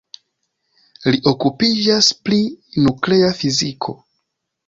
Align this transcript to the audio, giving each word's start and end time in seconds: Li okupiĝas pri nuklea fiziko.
Li 1.15 1.19
okupiĝas 1.31 2.09
pri 2.29 2.39
nuklea 2.87 3.31
fiziko. 3.43 3.95